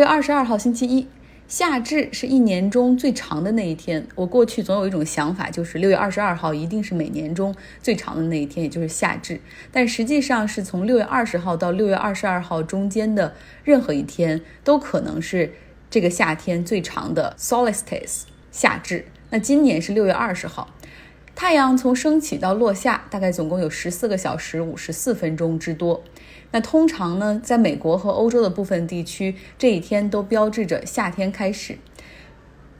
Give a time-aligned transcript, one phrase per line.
[0.00, 1.06] 六月二十二号星期一，
[1.46, 4.06] 夏至是一年中最长的那一天。
[4.14, 9.38] 我过去总有一种想法，就是六月二十二号一定是每年中最长的那一天，也就是夏至。
[9.70, 15.52] 但实际上是从六月二十号到六月二十二号中间的任何一天，都可能是
[15.90, 19.04] 这个夏天最长的 solstice 夏至。
[19.28, 20.74] 那今年是六月二十号，
[21.34, 26.02] 太阳从升起到落下，大概总共有十四个小时五十四分钟之多。
[26.50, 31.78] 那通常呢，在美国和欧洲的部分地区，这一天都标志着夏天开始。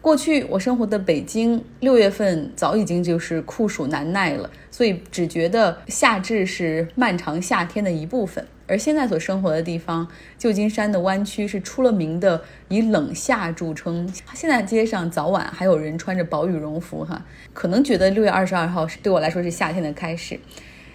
[0.02, 8.46] 过去我生活的北京，六月份早已经就是酷暑难耐了，所以只觉得夏至是漫长夏天的一部分。
[8.70, 10.06] 而现在所生活的地方，
[10.38, 14.08] 旧金山的湾区是出了名的以冷夏著称。
[14.32, 20.38] 现在街上早晚还有人穿着薄羽绒服，哈，可能觉得六月二十二号是对我来说是夏天的开始。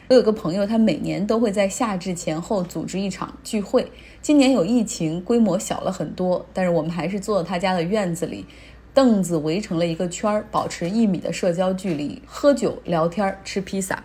[0.07, 3.91] 我有个朋友，他每年都会在夏至前后组织一场聚会。
[4.21, 8.45] 今年有疫情，规模小了很多，但是我们还是坐在他家的院子里，
[8.93, 14.01] 凳子围成了一个圈儿，保持一米的社交距离，喝酒、聊天、吃披萨。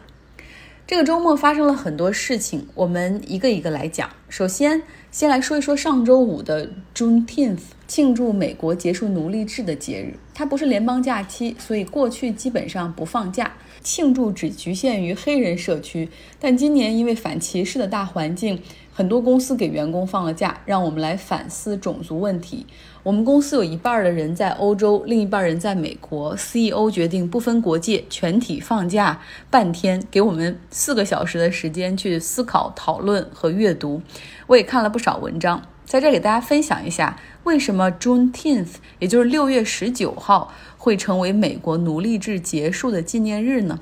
[0.90, 4.10] 这个周末发生了很多事情，我们一个一个来讲。
[4.28, 10.18] 首先，先来说一说上周五的 Juneteenth，庆祝美国结束奴隶制的节日。
[10.34, 13.52] 它不是联邦假期，所以过去基本上不放假。
[13.84, 16.08] 庆祝只局限于黑人社区，
[16.40, 18.60] 但今年因为反歧视的大环境，
[18.92, 22.66] 很多公司给员工放了假，让我们来反思种族问题。
[23.02, 26.34] 我们公司有一半的人在欧洲，另一半人在美国。
[26.34, 34.02] CEO 决定不分国界，全体放假半天，给我们四个小时的时间去思考、讨论和阅读。
[34.46, 40.52] 我也看了不少文章，在这给大家分享一下，为什么 Juneteenth，也就是六月十九号。
[40.82, 43.80] 会成为美国奴隶制结束的纪念日呢？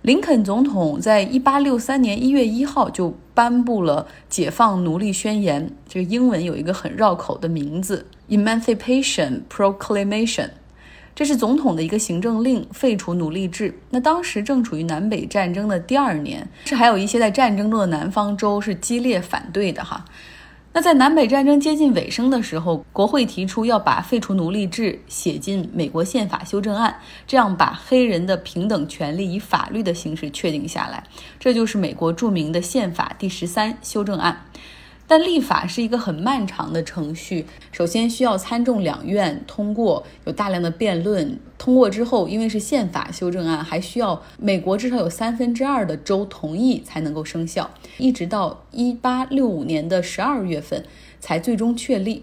[0.00, 10.50] 林肯总统在一八六三年一月一号就颁布了解放奴隶宣言，这个英文有一个很绕口的名字 Emancipation Proclamation，
[11.14, 13.78] 这是总统的一个行政令，废除奴隶制。
[13.90, 20.04] 那当时正处于南北战争的第二年，是还有一些在战争中的南方州是激烈反对的哈。
[20.76, 26.96] 那在南北战争接近尾声的时候，国会提出要把废除奴隶制写进美国宪法修正案，
[27.28, 31.04] 这样把黑人的平等权利以法律的形式确定下来。
[31.38, 34.46] 这就是美国著名的宪法第十三修正案。
[35.06, 41.38] 但立法是一个很漫长的程序，首先需要参众两院通过，有大量的辩论。
[41.58, 50.84] 通过之后，因为是宪法修正案，还需要美国至少有三分之二的州同意才能够生效，一直到一八六五年的十二月份
[51.20, 52.22] 才最终确立。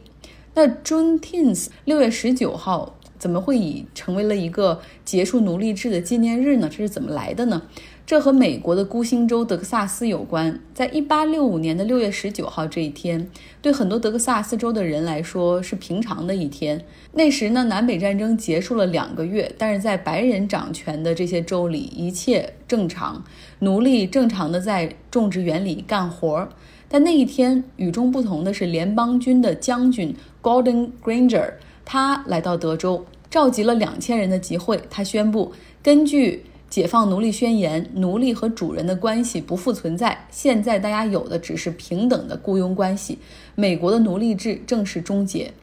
[0.54, 6.68] 那 June Tenth，六月十九号怎么会以成为了一个结束奴隶制的纪念日呢？
[6.70, 7.62] 这是怎么来的呢？
[8.06, 10.60] 这和美国的孤星州德克萨斯有关。
[10.74, 13.30] 在一八六五年的六月十九号这一天，
[13.62, 16.84] 对很多德克萨斯州的人来说是平常的一天。
[17.14, 23.24] 那时呢，南北战争结束了两个月，但是在白人掌权的这些州里，一切正常，
[23.60, 26.50] 奴隶正常的在种植园里干活儿。
[26.90, 31.54] 但那一天与众不同的是，联邦军的将军 Gordon Granger，
[31.86, 34.82] 他来到德州，召集了两千人的集会。
[34.90, 40.26] 他宣布，根据解放奴隶宣言，奴隶和主人的关系不复存在。
[40.32, 43.20] 现在大家有的只是平等的雇佣关系。
[43.56, 45.54] 美国的奴隶制正式终结。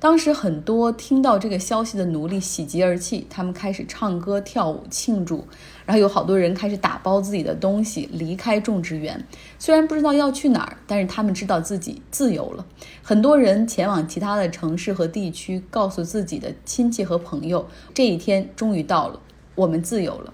[0.00, 5.46] 当时很多听到这个消息的奴隶喜极而泣，他们开始唱歌跳舞庆祝，
[5.84, 9.22] 然后有好多人开始打包自己的东西离开种植园。
[9.58, 12.64] 虽然不知道要去哪儿，但是他们知道自己自由了。
[13.02, 19.20] 很多人前往其他的城市和地区，告诉自己的亲戚和朋友，这一天终于到了，
[19.54, 20.32] 我们自由了。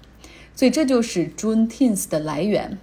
[0.55, 2.77] 所以这就是 Juneteenth 的来源。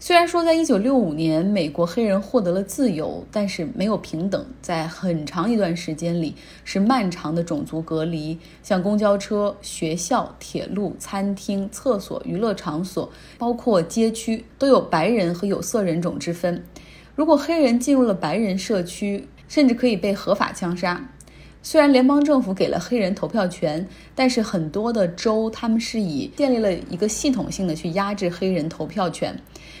[0.00, 6.34] 虽然说在1965年美国黑人获得了自由，但是没有平等，在很长一段时间里
[6.64, 8.36] 是漫长的种族隔离。
[8.64, 13.08] 像公交车、学校、铁路、餐厅、厕所、娱乐场所，
[13.38, 16.64] 包括街区，都有白人和有色人种之分。
[17.14, 21.08] 如果黑人进入了白人社区，甚至可以被合法枪杀。
[21.64, 23.86] 虽然联邦政府给了黑人投票权，
[24.16, 29.38] 但是很多的州他们是以建立了一个系统性的去压制黑人投票权。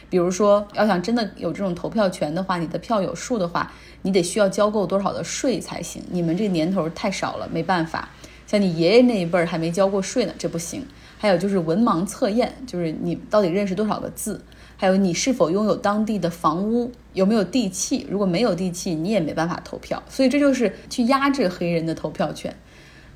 [0.08, 6.00] 比如说，要想真的有这种投票权的话，你的票有数的话，你得需要交够多少的税才行。
[6.10, 8.08] 你们这年头太少了，没办法。
[8.46, 10.86] 像你爷爷那一辈儿还没交过税呢，这不行。
[11.18, 14.40] 还有就是文盲测验，就是你到底认识多少个字。
[14.82, 18.04] 还有你是否拥有当地的房屋，有没有地契？
[18.10, 20.02] 如果没有地契，你也没办法投票。
[20.08, 22.52] 所以这就是去压制黑人的投票权。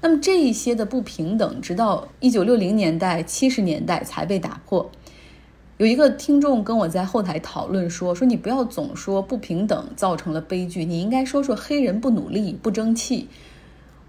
[0.01, 4.89] 那么这一些的不平等，直到一九六零年代、七十年代才被打破。
[5.79, 13.27] 有一个听众跟我在后台讨论说：“说你不要总说不平等造成了悲剧，你应该说说黑人不努力、不争气。”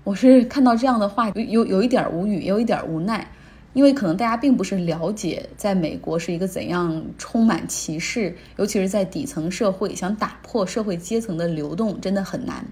[0.06, 3.32] 我是看到这样的话，有有有一点无语，也有一点无奈，
[3.74, 12.66] 因为可能大家并不是了解在美国是一个怎样充满歧视，尤其是在底层社会，想打破社会阶层的流动真的很难。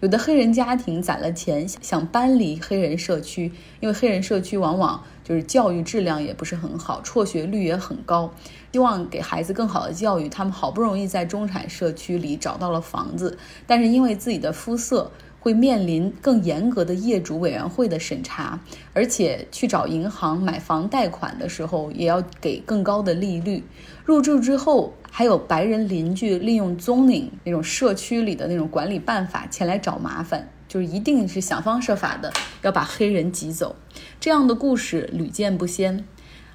[0.00, 8.30] 有的黑人家庭攒了钱，想搬离黑人社区，因为黑人社区往往就是教育质量也不是很好，辍学率也很高。
[8.72, 15.10] 希望给孩子更好的教育，他们好不容易在中产社区里找到了房子，但是因为自己的肤色。
[15.40, 18.60] 会面临更严格的业主委员会的审查，
[18.92, 23.64] 而且去找银行买房贷款的时候，也要给更高的利率。
[24.04, 32.32] 入住之后，还有白人邻居利用 zoning 那种社区里的那种管理办法前来找麻烦，就是一定是想方设法的
[32.62, 33.74] 要把黑人挤走。
[34.20, 36.04] 这样的故事屡见不鲜。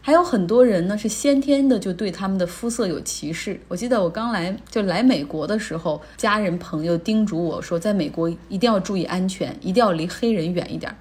[0.06, 3.60] 还有很多人呢，是先天的就对他们的肤色有歧视。
[3.68, 10.96] 我记得我刚来就来美国的时候，家人朋友叮嘱我说，在美国一定要注意安全，一定要离黑人远一点。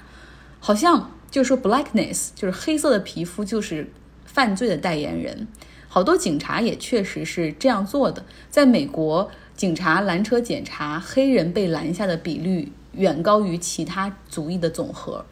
[0.58, 3.92] 好像就是说，blackness 就是黑色的皮肤就是
[4.24, 5.46] 犯罪的代言人。
[5.86, 8.24] 好多警察也确实是这样做的。
[8.48, 15.26] 在美国，警察拦车检查，黑人被拦下的比率远高于其他族裔的总和。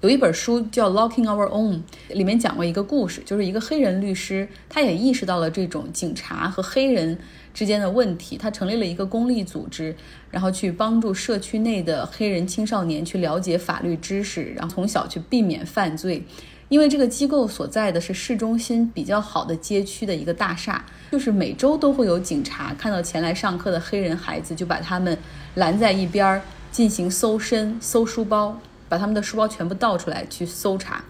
[0.00, 1.74] 有一本书叫《Locking Our Own》，
[2.14, 7.18] 里面讲过一个故事，就是一个黑人律师，他也意识到了这种警察和黑人
[7.52, 9.94] 之间的问题，他成立了一个公立组织，
[10.30, 16.24] 然后去帮助社区内的黑人青少年去了解法律知识，然后从小去避免犯罪。
[16.70, 20.82] 因为这个机构所在的是市中心比较好的街区的一个大厦，
[21.12, 25.18] 就是每周都会有警察看到前来上课的黑人孩子，就把他们
[25.56, 26.40] 拦在一边儿
[26.72, 28.58] 进行搜身、搜书包。
[28.90, 31.02] 把他们的书包全部倒出来去搜查，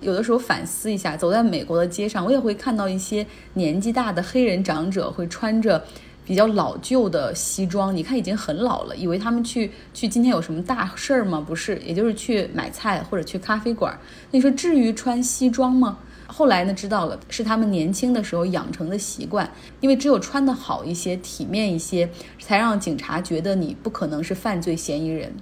[0.00, 5.82] 有的时候反思一下，走在美国的街上，我也会看到一些年纪大的黑人长者会穿着
[6.26, 11.42] 比较老旧的西装，你看已经很老了，以为他们去去今天有什么大事儿吗？
[11.44, 13.98] 不是，也就是去买菜或者去咖啡馆。
[14.30, 15.96] 你说至于穿西装吗？
[16.26, 19.48] 后来呢，知道了是他们年轻的时候养成的习惯，
[19.80, 22.10] 因为只有穿得好一些、体面一些，
[22.40, 25.32] 才让警察觉得你不可能是犯罪嫌疑人。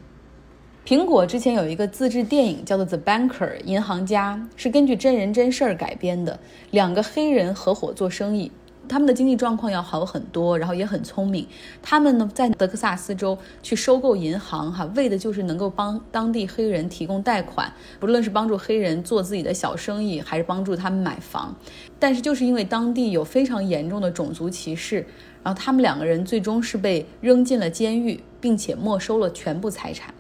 [0.87, 6.39] 苹果之前有一个自制电影叫做《The Banker》，银行家是根据真人真事儿改编的。
[6.73, 8.53] 两个黑人合伙做生意，
[8.87, 11.47] 他们的经济状况要好很多，然后也很聪明。
[11.81, 21.57] 他们呢在德克萨斯州去收购银行，哈，为的就是能够帮当地黑人提供贷款，不论是帮助黑人做自己的小生意，还是帮助他们买房。
[21.99, 24.97] 但是就是因为当地有非常严重的种族歧视，
[25.43, 30.13] 然后他们两个人最终是被扔进了监狱，并且没收了全部财产。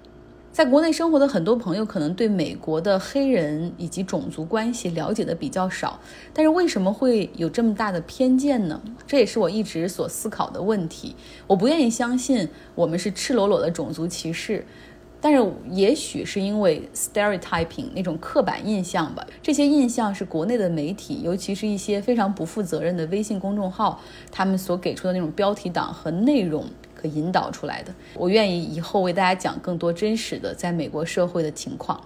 [0.54, 5.98] 在国内生活的很多朋友可能对美国的黑人以及种族关系了解的比较少，
[6.32, 8.80] 但是为什么会有这么大的偏见呢？
[9.04, 11.16] 这也是我一直所思考的问题。
[11.48, 14.64] 我不愿意相信我们是赤裸裸的种族歧视，
[15.20, 19.26] 但是也许是因为 stereotyping 那种刻板印象吧。
[19.42, 26.64] 这些印象是国内的媒体，尤其是一些非常不负责任的微信公众号，他们所给出的那种标题党和内容。
[27.08, 32.00] 引导出来的，我愿意以后为大家讲更多真实的在美国社会的情况。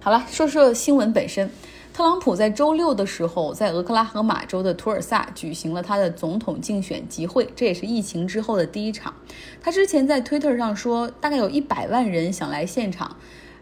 [0.00, 1.50] 好了，说说新闻本身。
[1.92, 9.14] 特朗普在周六的时候，在俄克拉荷马州的图尔萨举行了他的总统竞选集会，这也是疫情之后的第一场。
[9.62, 13.16] 他之前在 Twitter 上说，大概有一百万人想来现场。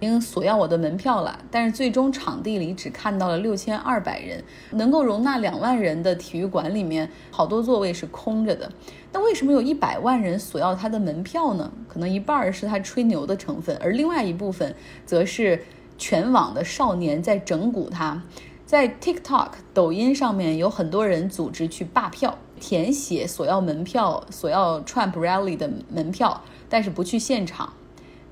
[0.05, 8.71] 已经索要我的门票了，但是最终场地里只看到了六千二百人，能够容纳两万人的体育馆里面，好多座位是空着的。
[9.13, 11.73] 那为什么有一百万人索要他的门票呢？
[11.89, 14.75] 可能一半是他吹牛的成分，而另外一部分
[15.07, 15.65] 则是
[15.97, 18.23] 全网的少年在整蛊他。
[18.67, 27.73] 在 TikTok、抖音上面有很多人组织去罢票，填写索要门票、索要 Trump Rally 的门票，但是不去现场。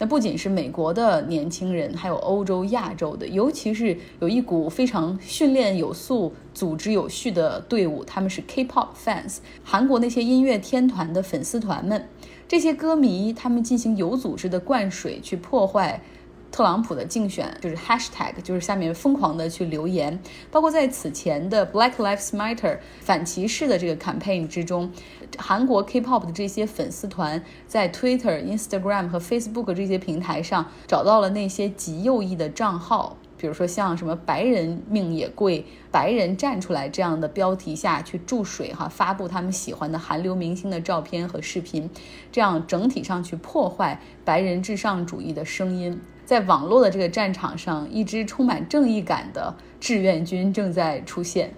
[0.03, 12.09] 那不仅是美国的年轻人，还有欧洲、亚洲的，尤其是有一股非常训练有素、组织有序的队伍，他们是 K-pop fans，韩国那些音乐天团的粉丝团们，
[12.49, 16.03] 这些歌迷他们进行有组织的灌水，去破坏。
[16.51, 24.91] 特朗普的竞选就是 hashtag，就是下面疯狂的去留言，包括在此前的 Black Lives Matter 反歧视的这个 campaign 之中，
[25.39, 41.91] 韩国 K-pop 的这些粉丝团在 Twitter、Instagram 和 Facebook 这些平台上找到了那些极右翼的账号，比如说像什么“白人命也贵”“白人站出来”这样的标题下去注水哈，发布他们喜欢的韩流明星的照片和视频，
[42.31, 46.01] 这样整体上去破坏白人至上主义的声音。
[46.25, 51.53] 在网络的这个战场上，一支充满正义感的志愿军正在出现。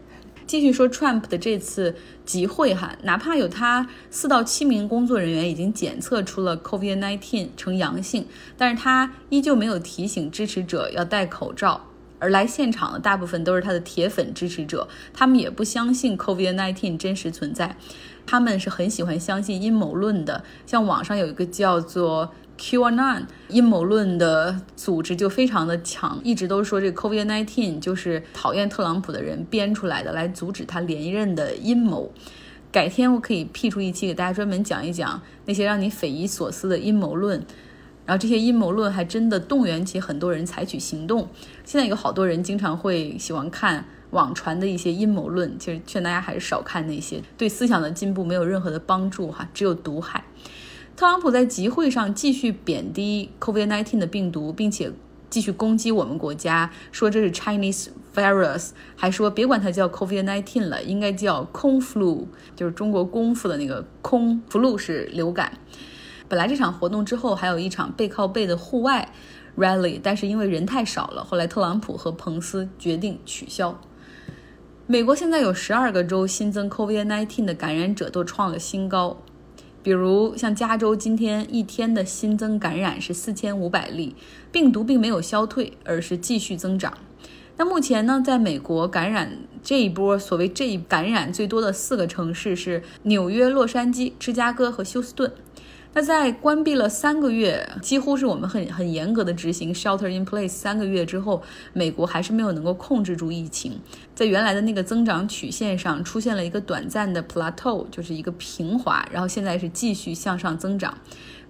[0.47, 11.87] 继续说 Trump 的这次集会哈，哪怕有他四到七名工作人员已经检测出了 COVID-19 呈阳性，但是他依旧没有提醒支持者要戴口罩。
[12.21, 17.77] 而来现场的大部分都是他的铁粉支持者，他们也不相信 COVID-19 真实存在，
[18.25, 20.43] 他们是很喜欢相信阴谋论的。
[20.65, 32.13] 像网上有一个叫做 QAnon 阴谋论的组织就非常的强，一直都说这个 COVID-19 就是讨厌特朗普的人编出来的，来阻止他连任的阴谋。
[32.71, 37.45] 改天我可以辟出一期给大家专门讲一讲那些让你匪夷所思的阴谋论。
[38.07, 41.29] 然后这些阴谋论还真的动员起很多人采取行动。
[41.65, 50.23] 现在有好多人经常会喜欢看网传的一些阴谋论，其实劝大家还是少看那些，对思想的进步没有任何的帮助哈，只有毒害。
[50.97, 54.93] 特朗普在集会上继续贬低 COVID-19 的病毒，并且
[55.29, 65.59] 继续攻击我们国家，说这是 Chinese virus，还说别管它叫 COVID-19 了，应该叫空 flu，就是中国功夫的那个空 flu 是流感。
[66.29, 69.13] 本来这场活动之后还有一场背靠背的户外
[69.59, 73.81] rally，但是因为人太少了，后来特朗普和彭斯决定取消。
[74.87, 79.21] 美国现在有十二个州新增 COVID-19 的感染者都创了新高，
[79.85, 84.17] 比如像加州今天一天的新增感染是四千五百例，
[84.51, 86.97] 病毒并没有消退，而是继续增长。
[87.59, 95.31] 那目前呢，在美国感染这一波所谓这一感染最多的四个城市是纽约、洛杉矶、芝加哥和休斯顿。
[95.97, 101.41] 那在关闭了三个月，几乎是我们很很严格的执行 shelter in place 三个月之后，
[101.73, 103.79] 美国还是没有能够控制住疫情，
[104.13, 110.99] 在原来的那个增长曲线上出现了一个短暂的 plateau，就是一个平滑，然后现在是继续向上增长。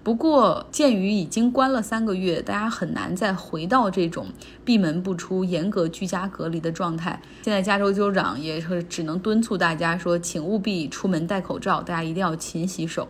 [0.03, 4.27] 不过鉴于已经关了三个月，大家很难再回到这种
[4.63, 7.19] 闭门不出、严格居家隔离的状态。
[7.41, 13.07] 现在加州州长也是只能敦促大家说，请务必出门戴口罩，大家一定要勤洗手。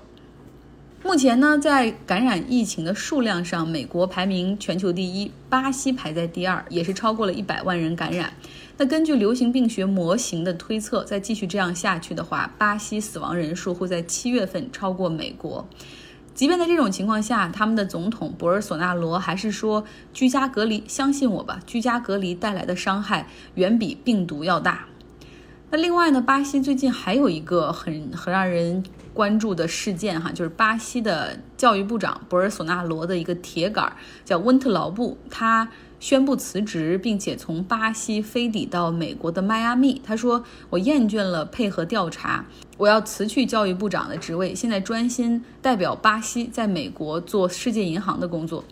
[1.05, 8.33] 目前呢，在感染疫情的数量上，美国排名全球第一，巴西排在第二，也是超过了一百万人感染。
[8.77, 15.67] 那根据流行病学模型的推测，再继续这样下去的话，巴西死亡人数会在七月份超过美国。
[16.33, 24.87] 即便在这种情况下，他们的总统博尔索纳罗还是说居家隔离，相信我吧，居家隔离带来的伤害远比病毒要大。
[25.69, 28.83] 那另外呢，巴西最近还有一个很很让人。
[29.15, 33.93] 关注的事件哈，就是巴西的教育部长博尔索纳罗的一个铁杆儿，
[34.25, 35.67] 叫温特劳布，他
[36.01, 40.01] 宣布辞职，并且从巴西飞抵到美国的迈阿密。
[40.05, 42.45] 他说：“我厌倦了配合调查，
[42.77, 48.63] 我要辞去教育部长的职位，现在专心代表巴西在美国做世界银行的工作。”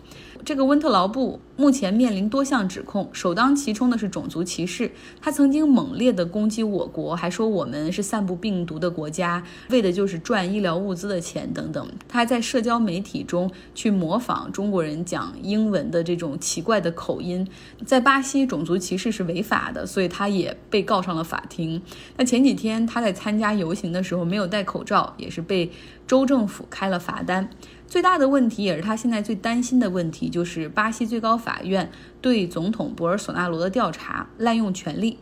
[0.44, 4.92] 这个温特劳布目前面临多项指控，首当其冲的是种族歧视。
[5.18, 11.88] 他曾经猛烈地攻击我国，还说我们是散布病毒的国家，为的就是赚医疗物资的钱等等。
[12.06, 17.48] 他还在社交媒体中去模仿中国人讲英文的这种奇怪的口音。
[17.86, 21.80] 在巴西，种族歧视是违法的，所以他也被告上了法庭。
[22.18, 25.70] 那前几天他在参加游行的时候没有戴口罩，也是被
[26.06, 27.48] 州政府开了罚单。
[27.86, 35.18] 最大的问题，也是他现在最担心的问题，就是巴西最高法院对总统博尔索纳罗的调查滥用权力。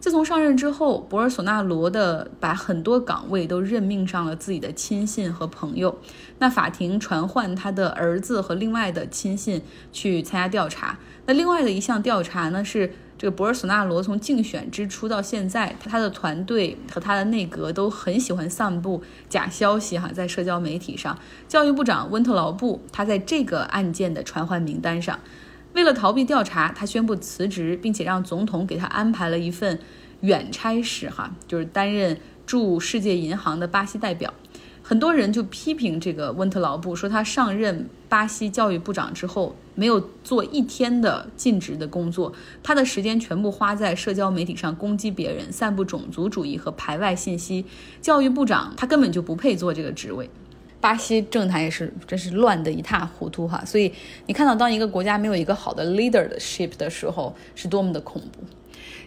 [0.00, 5.96] 自从上任之后，博尔索纳罗的把很多岗位都任命上了自己的亲信和朋友。
[6.38, 10.98] 那法庭传唤他的儿子和另外的亲信去参加调查。
[11.26, 12.92] 那另外的一项调查呢是。
[13.18, 21.18] 这个博尔索纳罗从竞选之初到现在，他的团队和他的内阁都很喜欢散布假消息哈，在社交媒体上。
[21.48, 25.18] 教育部长温特劳布他在这个案件的传唤名单上，
[25.72, 29.78] 为了逃避调查，他宣布辞职，并且让总统给他安排了一份
[30.20, 34.34] 远差使哈，就是担任驻世界银行的巴西代表。
[34.82, 42.32] 很多人就批评这个温特劳布，说他上任巴西教育部长之后，没有做一天的尽职的工作，
[42.64, 47.64] 他的时间全部花在社交媒体上攻击别人、散布种族主义和排外信息。
[48.02, 50.28] 教育部长他根本就不配做这个职位。
[50.80, 53.92] 巴西政坛也是真是乱得一塌糊涂哈，所以
[54.26, 58.40] 你看到当一个国家没有一个好的 leadership 的时候，是多么的恐怖。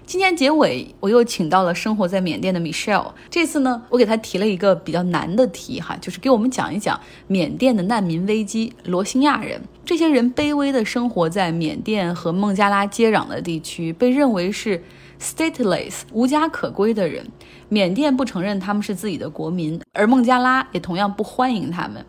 [0.05, 3.11] 今天结尾，我又请到了生活在缅甸的 Michelle。
[3.29, 8.73] 这次呢，我给他提了一个比较难的题，哈，就是给我们讲一讲缅甸的难民危机。
[8.85, 14.83] 罗兴亚人，这些人卑微的生活在缅甸和孟加拉接壤的地区，被认为是
[15.21, 17.27] stateless 无家可归的人。
[17.67, 22.03] 缅甸不承认他们是自己的国民，而孟加拉也同样不欢迎他们。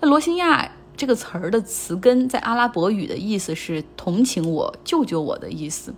[0.00, 5.94] 那罗兴亚这个词儿的词根在阿拉伯语的意思是同情我、救救我的意思。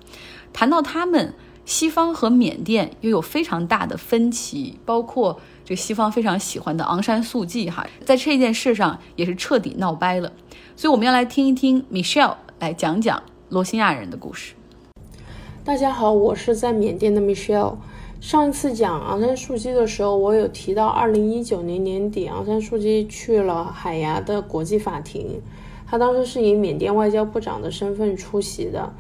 [0.56, 1.34] 谈到他们。
[1.66, 10.32] 西方和缅甸又有非常大的分歧，包括这个西方非常喜欢的昂山素季哈，在这件事上也是彻底闹掰了。
[10.76, 14.54] 所以我们要来听一听 Michelle 来讲讲罗兴亚人的故事。
[15.64, 17.75] 大家好，我是在缅甸的 Michelle。
[18.20, 25.42] 上一次讲昂山素季的时候，我有提到，二零一九年年底，昂山素季去了海牙的国际法庭，
[25.84, 28.94] 他当时是以缅甸外交部长的身份出席的，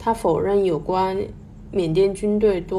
[0.00, 1.16] 他否认有关。
[1.72, 2.78] 缅甸军队对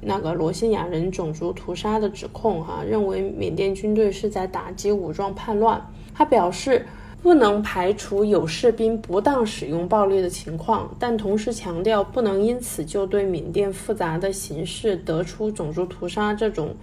[0.00, 5.78] 那个罗兴亚人种族屠杀的指控，哈，认为缅甸军队是在打击武装叛乱。
[6.14, 6.86] 他表示
[7.22, 16.74] 不能排除有士兵不当使用暴力的情况，但同时强调不能因此就对缅甸复杂的形势得出种族屠杀这种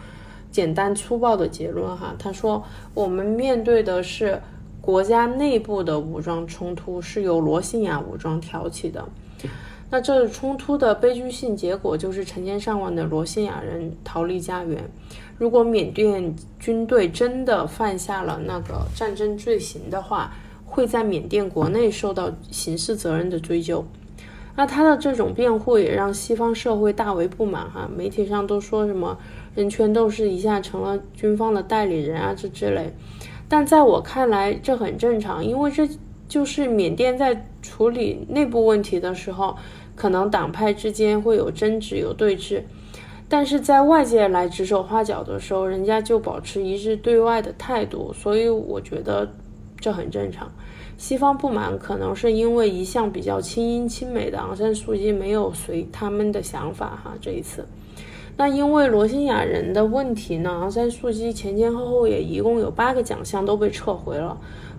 [0.52, 1.98] 简单粗暴的结论。
[1.98, 2.62] 哈，他说
[2.94, 4.40] 我们面对的是
[4.80, 9.04] 国家内部的武装冲突，是由罗兴亚武装挑起的。
[9.90, 14.84] 那这冲突的悲剧性结果就是成千上万的罗兴亚人逃离家园。
[15.38, 20.32] 如果缅甸军队真的犯下了那个战争罪行的话，
[20.66, 23.86] 会在缅甸国内受到刑事责任的追究。
[24.56, 29.18] 那他的这种辩护也让西方社会大为不满哈，媒体上都说什么
[29.56, 32.92] 人权斗士一下成了军方的代理人啊这之类。
[33.50, 35.88] 但在我看来，这很正常，因为这
[36.28, 39.56] 就是缅甸在处理内部问题的时候。
[39.96, 42.60] 可能党派之间会有争执、有对峙，
[43.30, 49.32] 但是在外界来指手画脚的时候，人家就保持一致对外的态度，所以我觉得
[49.80, 50.52] 这很正常。
[50.98, 57.64] 西方不满可能是因为一向比较亲英亲美的昂山素季没有随他们的想法哈，这一次。
[58.36, 64.36] 那因为罗兴亚人的问题呢，昂山素季前前后后也一共有八个奖项都被撤回了。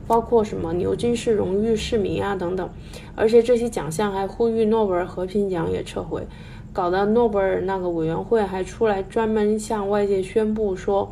[0.07, 2.69] 包括什么牛津市荣誉市民啊等等，
[3.15, 6.27] 而且这些奖项还呼吁诺贝尔和平奖也撤回，
[6.73, 11.11] 搞得诺贝尔那个委员会还出来专门向外界宣布说，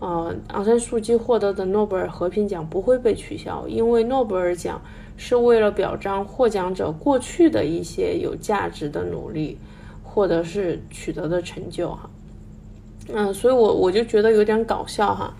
[0.00, 4.80] 呃，昂山素季获得的诺贝尔和平奖不会被取消，因为诺贝尔奖
[5.16, 9.58] 是为了表彰获奖者过去的一些有价值的努力，
[10.02, 12.10] 或者是取得的成就哈，
[13.12, 15.34] 嗯，所以我我就觉得有点搞笑哈。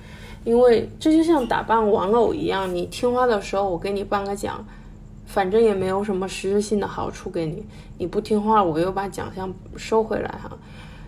[0.44, 4.64] 因为这就像打扮玩偶一样，你听话的时候我给你颁个奖，
[5.26, 7.62] 反正也没有什么实质性的好处给你；
[7.98, 10.50] 你不听话，我又把奖项收回来哈。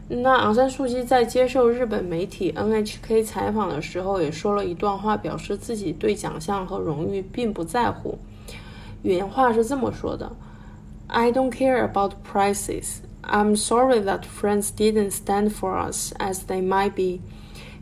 [0.09, 8.17] 那昂山素季在接受日本媒体 NHK 采访的时候也说了一段话，表示自己对奖项和荣誉并不在乎。
[9.03, 10.31] 原话是这么说的
[11.09, 12.99] ：“I don't care about prizes.
[13.23, 17.21] I'm sorry that friends didn't stand for us as they might be.”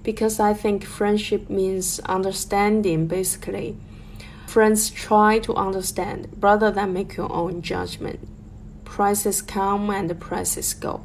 [0.04, 3.74] Because I think friendship means understanding basically.
[4.46, 8.20] Friends try to understand rather than make your own judgment.
[8.84, 11.00] Prices come and prices go.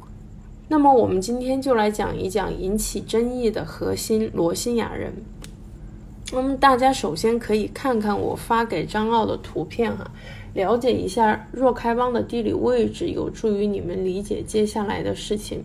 [0.68, 5.12] 那么我们今天就来讲一讲引起争议的核心罗兴亚人。
[6.32, 10.08] 那么大家首先可以看看我发给张奥的图片哈，
[10.54, 15.64] 了解一下若开邦的地理位置，有助于你们理解接下来的事情。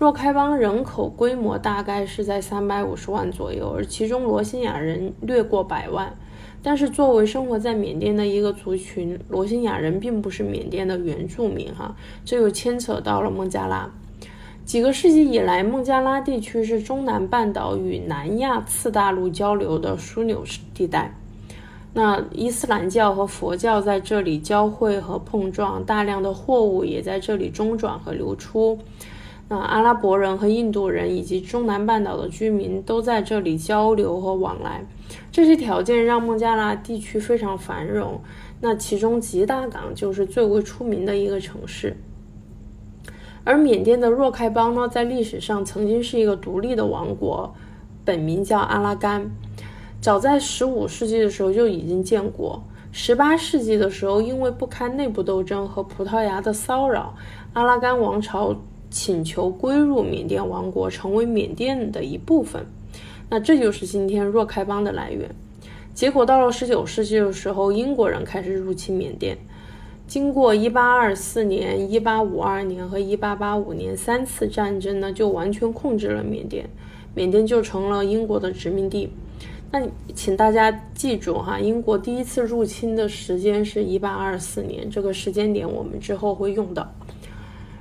[0.00, 6.10] 若开邦人口规模大概是在三百五十万左右，而其中罗兴亚人略过百万。
[6.62, 13.90] 但是作为生活在缅甸的一个族群，罗兴亚人并不是缅甸的原住民，哈，这又牵扯到了孟加拉。
[14.64, 21.14] 几个世纪以来，孟加拉地区是中南半岛与南亚次大陆交流的枢纽地带。
[21.92, 28.78] 那伊斯兰教和佛教在这里交汇和碰撞，大量的货物也在这里中转和流出。
[29.52, 34.86] 那阿拉伯人和印度人以及中南半岛的居民都在这里交流和往来，
[35.32, 38.20] 这些条件让孟加拉地区非常繁荣。
[38.60, 41.96] 那其中吉大港就是最为出名的一个城市。
[43.42, 47.52] 而缅甸的若开邦呢，在历史上曾经是一个独立的王国，
[48.04, 49.28] 本名叫阿拉干。
[50.00, 52.62] 早在15世纪的时候就已经建国。
[52.94, 57.16] 18世纪的时候，因为不堪内部斗争和葡萄牙的骚扰，
[57.54, 58.54] 阿拉干王朝。
[58.90, 62.66] 请求归入缅甸王国，成为缅甸的一部分。
[63.28, 65.30] 那这就是今天若开邦的来源。
[65.94, 69.38] 结果到了十九世纪的时候，英国人开始入侵缅甸。
[70.06, 76.68] 经过一八二四年、一八五二年和一八八五年三次战争呢，就完全控制了缅甸，
[77.14, 79.12] 缅甸就成了英国的殖民地。
[79.70, 79.80] 那
[80.16, 86.92] 请大家记住哈，英国第一次入侵的时间是一八二四年，这个时间点我们之后会用到。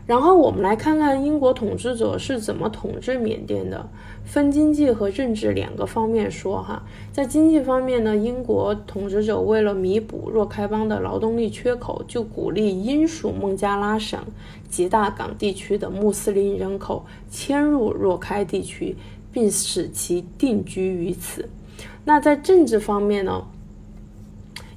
[0.09, 3.87] 然后我们来看看英国统治者是怎么统治缅甸的，
[4.25, 6.81] 分经济和政治两个方面说哈。
[7.11, 14.19] 在经济方面呢，英国统治者为了弥补若开邦的劳动力缺口，就鼓励英属孟加拉省
[14.67, 18.95] 吉大港地区的穆斯林人口迁入若开地区，
[19.31, 21.47] 并使其定居于此。
[22.03, 23.45] 那在政治方面呢？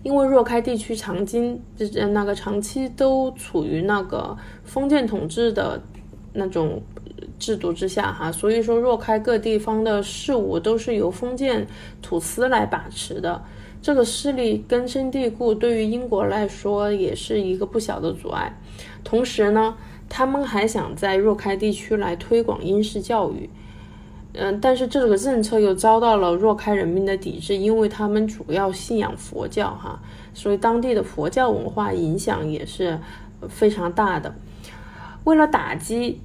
[0.03, 1.61] 因为若开地区长经
[1.97, 5.81] 呃那个长期都处于那个封建统治的
[6.33, 6.83] 那种
[7.39, 11.67] 制度之下哈，所以说若开各地方的事务都是由封建
[12.01, 13.43] 土司来把持的，
[13.81, 18.59] 这个势力根深蒂固，对于英国来说也是一个不小的阻碍。
[19.05, 19.77] 同时呢，
[20.09, 23.49] 他们还想在若开地区来推广英式教育。
[24.35, 30.01] 嗯，但是这个政策又遭到了若开人民的抵制，因为他们主要信仰佛教，哈，
[30.33, 32.99] 所以当地的佛教文化影响也是
[33.49, 34.35] 非常大的。
[35.25, 36.19] 为了打击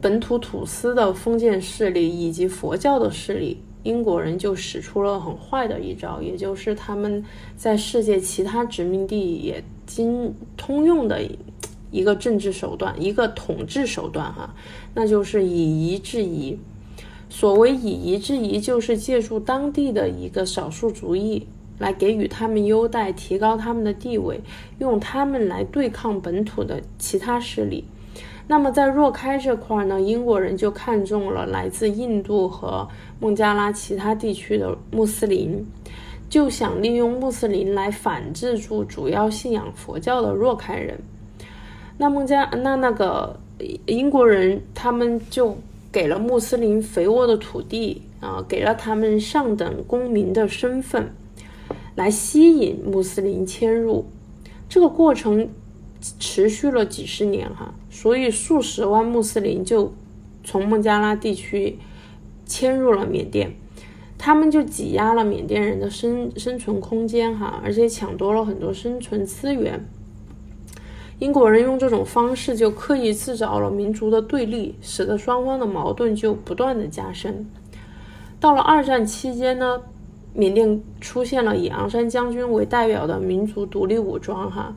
[0.00, 7.24] 本土土司的封建势力以及佛教的势力，英国人就使出了很坏的一招，也就是他们
[7.56, 11.20] 在世界其他殖民地也经通用的
[11.90, 14.54] 一个政治手段，一个统治手段，哈，
[14.94, 16.56] 那就是以夷制夷。
[17.34, 21.44] 所谓以夷制夷，就是借助当地的一个少数族裔
[21.78, 24.38] 来给予他们优待，提高他们的地位，
[24.80, 27.82] 用他们来对抗本土的其他势力。
[28.46, 32.86] 那么在若开这块呢，英国人就看中了来自印度和
[33.18, 35.66] 孟加拉其他地区的穆斯林，
[36.28, 41.00] 就想利用穆斯林来反制住主要信仰佛教的若开人。
[41.96, 43.40] 那孟加那那个
[43.86, 45.56] 英国人他们就。
[45.92, 51.12] 给了穆斯林肥沃的土地啊，给了他们上等公民的身份，
[51.94, 54.06] 来吸引穆斯林迁入。
[54.70, 55.50] 这个过程
[56.18, 59.92] 持续了几十年哈，所以数十万穆斯林就
[60.42, 61.78] 从孟加拉地区
[62.46, 63.52] 迁入了缅甸，
[64.16, 69.86] 他们就挤压了缅甸人的生生存空间哈，而且抢夺了很多生存资源。
[71.22, 77.48] 英国人用这种方式就刻意制造了民族的对立，使得双方的矛盾就不断的加深。
[78.40, 79.80] 到了二战期间呢，
[80.34, 84.74] 缅甸出现了以昂山将军为代表的民族独立武装，哈，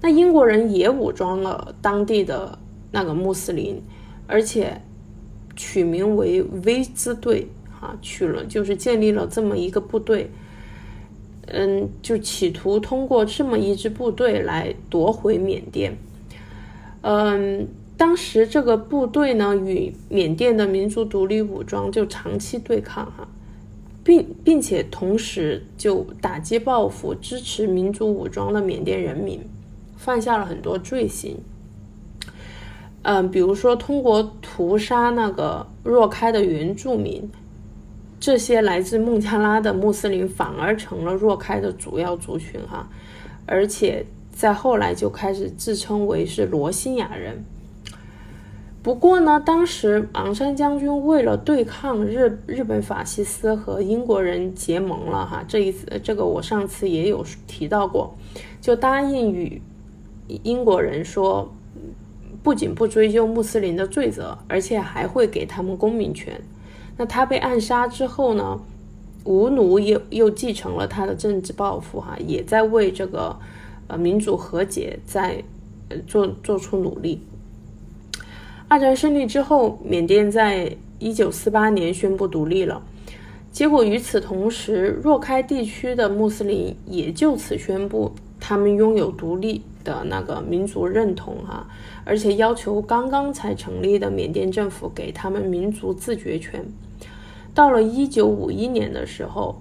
[0.00, 2.56] 那英国人也武装了当地的
[2.92, 3.82] 那个穆斯林，
[4.28, 4.80] 而且
[5.56, 10.30] 取名为 V 字队，哈，取了就是建立了这么一个部队。
[11.52, 15.96] 嗯，就企图通过这么一支部队来夺回缅甸。
[17.02, 23.26] 嗯，当时这个部队呢，与缅甸的民族独立武装就长期对抗哈，
[24.04, 29.40] 并并且同时就打击报复支持民族武装的缅甸人民，
[29.96, 31.36] 犯下了很多罪行。
[33.02, 37.30] 嗯，比如说通过屠杀那个若开的原住民。
[38.20, 42.88] 这些来自孟加拉的穆斯林反而成了若开的主要族群哈，
[43.46, 47.44] 而且在后来就开始自称为是罗兴亚人。
[48.82, 58.16] 不过呢，当时昂山将军为了对抗日日本法西斯和英国人结盟了哈，这一次这个我上次也有提到过，
[58.60, 59.60] 就答应与
[60.42, 61.52] 英国人说，
[62.42, 66.40] 不仅不追究穆斯林的罪责，而且还会给他们公民权。
[66.98, 68.60] 那他被暗杀之后呢？
[69.24, 73.36] 吴奴又又继承了他的政治抱负，哈，也在为这个
[73.86, 75.42] 呃民主和解在
[76.06, 77.20] 做做出努力。
[78.68, 82.82] 二战胜利之后，缅甸在一九四八年宣布独立了。
[83.52, 91.66] 结果与此同时，若开地区的穆斯林也就此宣布他们拥有独立的那个民族认同，哈。
[92.04, 96.64] 而且要求刚刚才成立的缅甸政府给他们民族自决权。
[97.58, 99.60] 到了一九五一年的时候，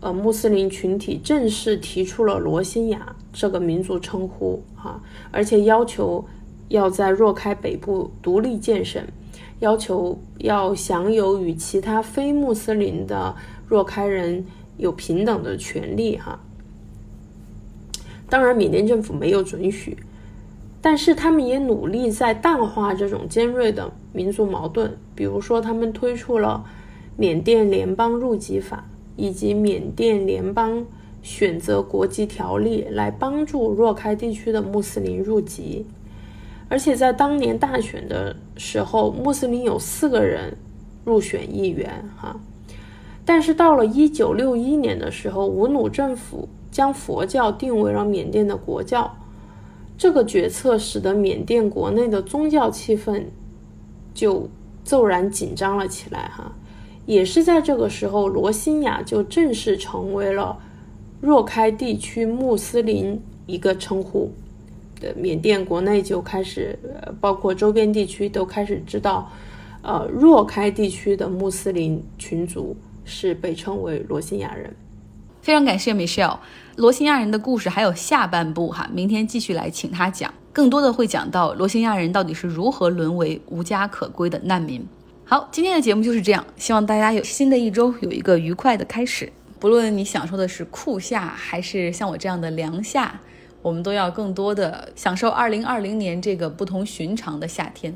[0.00, 6.24] 呃，穆斯林群体正式提出了罗兴亚这个民族称呼，哈，而且要求
[6.70, 9.00] 要在若开北部独立建省，
[9.60, 13.36] 要求要享有与其他非穆斯林的
[13.68, 14.44] 若开人
[14.76, 16.40] 有平等的权利，哈。
[18.28, 19.96] 当然，缅甸政府没有准许，
[20.82, 26.64] 但是他们也努力在淡化这种尖锐的民族矛盾，比如说，他们推出了。
[27.20, 28.84] 缅甸联邦入籍法
[29.16, 30.86] 以及缅甸联邦
[31.20, 35.84] 选择国籍条例来帮助若开地区的穆斯林入籍，
[36.68, 40.56] 而且在当年大选的时候，穆斯林有四个人
[41.04, 42.38] 入选议员，哈。
[43.24, 49.12] 但是到了一九六一年的时候，吴努政府将佛教定为了缅甸的国教，
[49.98, 53.24] 这个决策使得缅甸国内的宗教气氛
[54.14, 54.48] 就
[54.84, 56.30] 骤然紧张了起来。
[56.34, 56.52] 哈，
[57.08, 60.54] 也是在这个时候，罗兴亚就正式成为了
[61.22, 64.30] 若开地区穆斯林一个称呼。
[65.00, 69.32] 的缅甸国内就开始，呃，包括周边地区都开始知道，
[69.80, 74.76] 呃，若开地区的穆斯林群族是被称为罗兴亚人。
[75.40, 76.36] 非常感谢 Michelle，
[76.76, 84.86] 罗兴亚人的故事还有下半部哈，明天继续来请他讲，更多的会讲到罗兴亚人到底是如何沦为无家可归的难民。
[85.30, 93.20] 好，今天的节目就是这样，希望大家有新的一周有一个愉快的开始，不论你享受的是酷夏还是像我这样的凉夏。
[93.60, 97.94] 我们都要更多的享受二零二零年这个不同寻常的夏天。